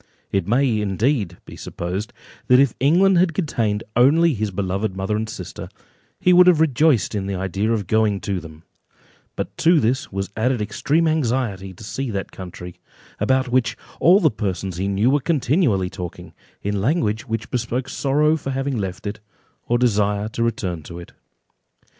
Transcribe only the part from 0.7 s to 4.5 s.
indeed, be supposed, that if England had contained only his